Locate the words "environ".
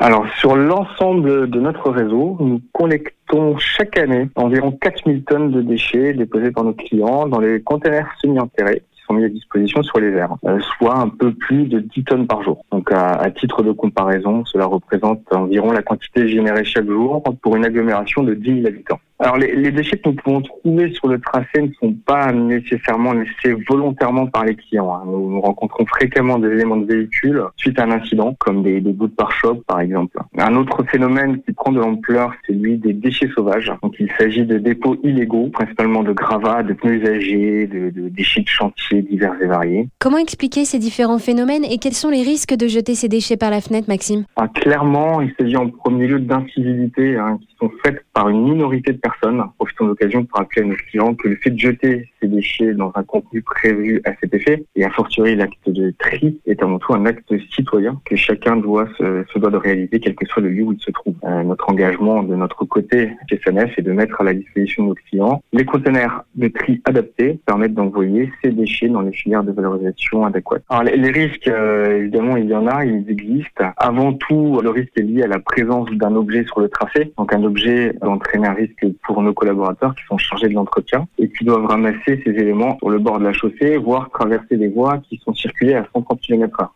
4.36-4.70, 15.32-15.72